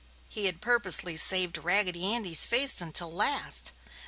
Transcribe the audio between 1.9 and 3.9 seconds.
Andy's face until the last.